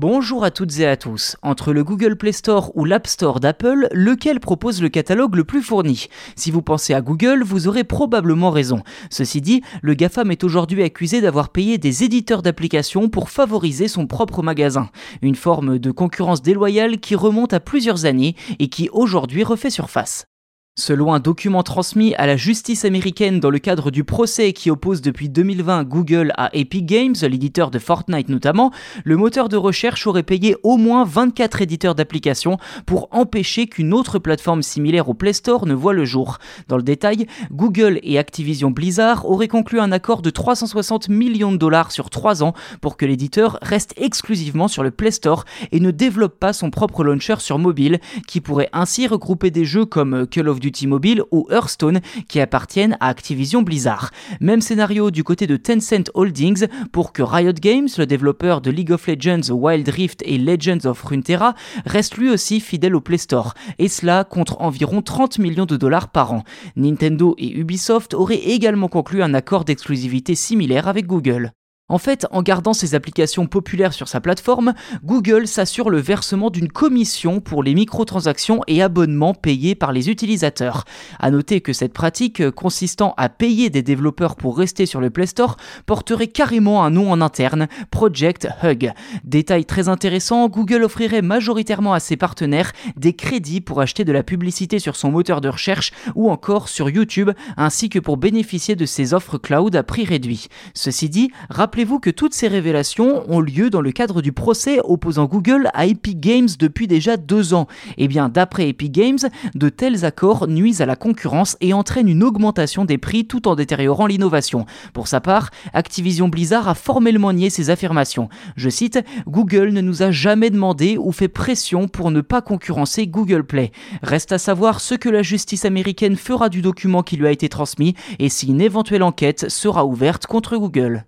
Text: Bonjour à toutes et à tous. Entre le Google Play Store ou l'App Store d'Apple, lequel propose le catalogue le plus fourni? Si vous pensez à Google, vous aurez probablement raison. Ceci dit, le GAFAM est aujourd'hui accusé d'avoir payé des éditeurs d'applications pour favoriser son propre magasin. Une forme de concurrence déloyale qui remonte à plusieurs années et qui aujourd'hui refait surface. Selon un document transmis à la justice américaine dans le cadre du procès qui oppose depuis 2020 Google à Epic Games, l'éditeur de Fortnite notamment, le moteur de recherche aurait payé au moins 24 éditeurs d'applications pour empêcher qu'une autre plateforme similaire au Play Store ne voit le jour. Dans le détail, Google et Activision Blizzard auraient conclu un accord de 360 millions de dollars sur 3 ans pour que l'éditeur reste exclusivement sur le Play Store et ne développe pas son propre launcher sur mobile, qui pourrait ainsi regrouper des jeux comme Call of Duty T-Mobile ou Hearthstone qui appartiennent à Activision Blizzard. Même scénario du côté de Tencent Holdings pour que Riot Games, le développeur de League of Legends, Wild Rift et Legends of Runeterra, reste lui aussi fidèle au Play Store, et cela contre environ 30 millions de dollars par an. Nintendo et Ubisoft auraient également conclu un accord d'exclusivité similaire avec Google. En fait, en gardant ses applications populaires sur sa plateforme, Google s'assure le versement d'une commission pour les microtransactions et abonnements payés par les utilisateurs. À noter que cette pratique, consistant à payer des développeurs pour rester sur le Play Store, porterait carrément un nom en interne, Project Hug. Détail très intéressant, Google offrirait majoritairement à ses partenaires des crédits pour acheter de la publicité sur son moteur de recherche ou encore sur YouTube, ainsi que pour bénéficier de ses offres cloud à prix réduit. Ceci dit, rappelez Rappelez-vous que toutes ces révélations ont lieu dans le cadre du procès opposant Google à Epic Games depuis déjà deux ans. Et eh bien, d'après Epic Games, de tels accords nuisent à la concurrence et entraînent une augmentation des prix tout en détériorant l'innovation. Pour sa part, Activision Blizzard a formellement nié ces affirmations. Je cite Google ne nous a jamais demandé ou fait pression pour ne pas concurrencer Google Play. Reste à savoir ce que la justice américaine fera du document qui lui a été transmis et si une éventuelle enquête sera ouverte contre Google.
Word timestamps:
Bonjour 0.00 0.44
à 0.44 0.50
toutes 0.50 0.78
et 0.78 0.86
à 0.86 0.96
tous. 0.96 1.36
Entre 1.42 1.74
le 1.74 1.84
Google 1.84 2.16
Play 2.16 2.32
Store 2.32 2.74
ou 2.74 2.86
l'App 2.86 3.06
Store 3.06 3.38
d'Apple, 3.38 3.86
lequel 3.92 4.40
propose 4.40 4.80
le 4.80 4.88
catalogue 4.88 5.34
le 5.34 5.44
plus 5.44 5.60
fourni? 5.60 6.06
Si 6.36 6.50
vous 6.50 6.62
pensez 6.62 6.94
à 6.94 7.02
Google, 7.02 7.42
vous 7.42 7.68
aurez 7.68 7.84
probablement 7.84 8.48
raison. 8.50 8.82
Ceci 9.10 9.42
dit, 9.42 9.60
le 9.82 9.92
GAFAM 9.92 10.30
est 10.30 10.42
aujourd'hui 10.42 10.82
accusé 10.82 11.20
d'avoir 11.20 11.50
payé 11.50 11.76
des 11.76 12.02
éditeurs 12.02 12.40
d'applications 12.40 13.10
pour 13.10 13.28
favoriser 13.28 13.88
son 13.88 14.06
propre 14.06 14.42
magasin. 14.42 14.88
Une 15.20 15.34
forme 15.34 15.78
de 15.78 15.90
concurrence 15.90 16.40
déloyale 16.40 16.98
qui 16.98 17.14
remonte 17.14 17.52
à 17.52 17.60
plusieurs 17.60 18.06
années 18.06 18.36
et 18.58 18.68
qui 18.70 18.88
aujourd'hui 18.94 19.44
refait 19.44 19.68
surface. 19.68 20.29
Selon 20.76 21.12
un 21.12 21.18
document 21.18 21.64
transmis 21.64 22.14
à 22.14 22.26
la 22.26 22.36
justice 22.36 22.84
américaine 22.84 23.40
dans 23.40 23.50
le 23.50 23.58
cadre 23.58 23.90
du 23.90 24.04
procès 24.04 24.52
qui 24.52 24.70
oppose 24.70 25.02
depuis 25.02 25.28
2020 25.28 25.82
Google 25.82 26.32
à 26.36 26.48
Epic 26.54 26.86
Games, 26.86 27.14
l'éditeur 27.22 27.72
de 27.72 27.80
Fortnite 27.80 28.28
notamment, 28.28 28.70
le 29.04 29.16
moteur 29.16 29.48
de 29.48 29.56
recherche 29.56 30.06
aurait 30.06 30.22
payé 30.22 30.56
au 30.62 30.76
moins 30.76 31.04
24 31.04 31.60
éditeurs 31.60 31.96
d'applications 31.96 32.56
pour 32.86 33.08
empêcher 33.10 33.66
qu'une 33.66 33.92
autre 33.92 34.20
plateforme 34.20 34.62
similaire 34.62 35.08
au 35.08 35.14
Play 35.14 35.32
Store 35.32 35.66
ne 35.66 35.74
voit 35.74 35.92
le 35.92 36.04
jour. 36.04 36.38
Dans 36.68 36.76
le 36.76 36.84
détail, 36.84 37.26
Google 37.50 37.98
et 38.04 38.16
Activision 38.16 38.70
Blizzard 38.70 39.28
auraient 39.28 39.48
conclu 39.48 39.80
un 39.80 39.90
accord 39.90 40.22
de 40.22 40.30
360 40.30 41.08
millions 41.08 41.52
de 41.52 41.58
dollars 41.58 41.90
sur 41.90 42.10
3 42.10 42.44
ans 42.44 42.54
pour 42.80 42.96
que 42.96 43.04
l'éditeur 43.04 43.58
reste 43.60 43.92
exclusivement 43.96 44.68
sur 44.68 44.84
le 44.84 44.92
Play 44.92 45.10
Store 45.10 45.44
et 45.72 45.80
ne 45.80 45.90
développe 45.90 46.38
pas 46.38 46.52
son 46.52 46.70
propre 46.70 47.02
launcher 47.02 47.40
sur 47.40 47.58
mobile, 47.58 47.98
qui 48.28 48.40
pourrait 48.40 48.70
ainsi 48.72 49.08
regrouper 49.08 49.50
des 49.50 49.64
jeux 49.64 49.84
comme 49.84 50.28
Call 50.28 50.48
of 50.48 50.59
Duty 50.60 50.80
T-Mobile 50.80 51.22
ou 51.30 51.46
Hearthstone 51.50 52.00
qui 52.28 52.40
appartiennent 52.40 52.96
à 53.00 53.08
Activision 53.08 53.62
Blizzard. 53.62 54.10
Même 54.40 54.60
scénario 54.60 55.10
du 55.10 55.24
côté 55.24 55.46
de 55.46 55.56
Tencent 55.56 56.10
Holdings 56.14 56.66
pour 56.92 57.12
que 57.12 57.22
Riot 57.22 57.52
Games, 57.52 57.88
le 57.98 58.06
développeur 58.06 58.60
de 58.60 58.70
League 58.70 58.92
of 58.92 59.06
Legends, 59.06 59.50
Wild 59.50 59.88
Rift 59.88 60.22
et 60.24 60.38
Legends 60.38 60.86
of 60.86 61.02
Runeterra, 61.02 61.54
reste 61.86 62.16
lui 62.16 62.30
aussi 62.30 62.60
fidèle 62.60 62.94
au 62.94 63.00
Play 63.00 63.18
Store, 63.18 63.54
et 63.78 63.88
cela 63.88 64.24
contre 64.24 64.60
environ 64.60 65.02
30 65.02 65.38
millions 65.38 65.66
de 65.66 65.76
dollars 65.76 66.10
par 66.10 66.32
an. 66.32 66.44
Nintendo 66.76 67.34
et 67.38 67.50
Ubisoft 67.50 68.14
auraient 68.14 68.36
également 68.36 68.88
conclu 68.88 69.22
un 69.22 69.34
accord 69.34 69.64
d'exclusivité 69.64 70.34
similaire 70.34 70.88
avec 70.88 71.06
Google. 71.06 71.52
En 71.90 71.98
fait, 71.98 72.24
en 72.30 72.40
gardant 72.42 72.72
ses 72.72 72.94
applications 72.94 73.48
populaires 73.48 73.92
sur 73.92 74.06
sa 74.06 74.20
plateforme, 74.20 74.74
Google 75.04 75.48
s'assure 75.48 75.90
le 75.90 75.98
versement 75.98 76.48
d'une 76.48 76.70
commission 76.70 77.40
pour 77.40 77.64
les 77.64 77.74
microtransactions 77.74 78.60
et 78.68 78.80
abonnements 78.80 79.34
payés 79.34 79.74
par 79.74 79.90
les 79.90 80.08
utilisateurs. 80.08 80.84
À 81.18 81.32
noter 81.32 81.60
que 81.60 81.72
cette 81.72 81.92
pratique, 81.92 82.48
consistant 82.52 83.12
à 83.16 83.28
payer 83.28 83.70
des 83.70 83.82
développeurs 83.82 84.36
pour 84.36 84.56
rester 84.56 84.86
sur 84.86 85.00
le 85.00 85.10
Play 85.10 85.26
Store, 85.26 85.56
porterait 85.84 86.28
carrément 86.28 86.84
un 86.84 86.90
nom 86.90 87.10
en 87.10 87.20
interne, 87.20 87.66
Project 87.90 88.46
Hug. 88.62 88.92
Détail 89.24 89.64
très 89.64 89.88
intéressant, 89.88 90.48
Google 90.48 90.84
offrirait 90.84 91.22
majoritairement 91.22 91.92
à 91.92 91.98
ses 91.98 92.16
partenaires 92.16 92.70
des 92.96 93.14
crédits 93.14 93.60
pour 93.60 93.80
acheter 93.80 94.04
de 94.04 94.12
la 94.12 94.22
publicité 94.22 94.78
sur 94.78 94.94
son 94.94 95.10
moteur 95.10 95.40
de 95.40 95.48
recherche 95.48 95.90
ou 96.14 96.30
encore 96.30 96.68
sur 96.68 96.88
YouTube, 96.88 97.30
ainsi 97.56 97.88
que 97.88 97.98
pour 97.98 98.16
bénéficier 98.16 98.76
de 98.76 98.86
ses 98.86 99.12
offres 99.12 99.38
cloud 99.38 99.74
à 99.74 99.82
prix 99.82 100.04
réduit. 100.04 100.46
Ceci 100.72 101.08
dit, 101.08 101.32
rappelez 101.48 101.79
Rappelez-vous 101.80 101.98
que 101.98 102.10
toutes 102.10 102.34
ces 102.34 102.46
révélations 102.46 103.24
ont 103.32 103.40
lieu 103.40 103.70
dans 103.70 103.80
le 103.80 103.90
cadre 103.90 104.20
du 104.20 104.32
procès 104.32 104.80
opposant 104.84 105.24
Google 105.24 105.70
à 105.72 105.86
Epic 105.86 106.20
Games 106.20 106.50
depuis 106.58 106.86
déjà 106.86 107.16
deux 107.16 107.54
ans. 107.54 107.68
Et 107.96 108.04
eh 108.04 108.08
bien, 108.08 108.28
d'après 108.28 108.68
Epic 108.68 108.92
Games, 108.92 109.18
de 109.54 109.68
tels 109.70 110.04
accords 110.04 110.46
nuisent 110.46 110.82
à 110.82 110.86
la 110.86 110.94
concurrence 110.94 111.56
et 111.62 111.72
entraînent 111.72 112.10
une 112.10 112.22
augmentation 112.22 112.84
des 112.84 112.98
prix 112.98 113.24
tout 113.24 113.48
en 113.48 113.54
détériorant 113.54 114.04
l'innovation. 114.04 114.66
Pour 114.92 115.08
sa 115.08 115.22
part, 115.22 115.48
Activision 115.72 116.28
Blizzard 116.28 116.68
a 116.68 116.74
formellement 116.74 117.32
nié 117.32 117.48
ces 117.48 117.70
affirmations. 117.70 118.28
Je 118.56 118.68
cite 118.68 118.98
Google 119.26 119.70
ne 119.70 119.80
nous 119.80 120.02
a 120.02 120.10
jamais 120.10 120.50
demandé 120.50 120.98
ou 120.98 121.12
fait 121.12 121.28
pression 121.28 121.88
pour 121.88 122.10
ne 122.10 122.20
pas 122.20 122.42
concurrencer 122.42 123.06
Google 123.06 123.44
Play. 123.44 123.72
Reste 124.02 124.32
à 124.32 124.38
savoir 124.38 124.82
ce 124.82 124.94
que 124.94 125.08
la 125.08 125.22
justice 125.22 125.64
américaine 125.64 126.16
fera 126.16 126.50
du 126.50 126.60
document 126.60 127.02
qui 127.02 127.16
lui 127.16 127.26
a 127.26 127.32
été 127.32 127.48
transmis 127.48 127.94
et 128.18 128.28
si 128.28 128.48
une 128.48 128.60
éventuelle 128.60 129.02
enquête 129.02 129.48
sera 129.48 129.86
ouverte 129.86 130.26
contre 130.26 130.58
Google. 130.58 131.06